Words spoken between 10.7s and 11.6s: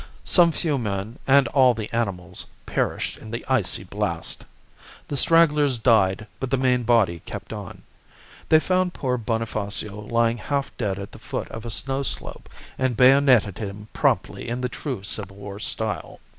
dead at the foot